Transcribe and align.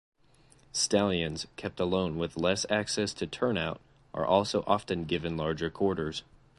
Stallions, 0.71 1.45
kept 1.57 1.79
alone 1.79 2.17
with 2.17 2.35
less 2.35 2.65
access 2.71 3.13
to 3.13 3.27
turnout, 3.27 3.79
are 4.15 4.25
also 4.25 4.63
often 4.65 5.03
given 5.03 5.37
larger 5.37 5.69
quarters. 5.69 6.23